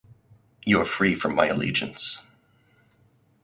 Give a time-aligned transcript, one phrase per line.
[0.65, 2.25] You are free from my allegiance.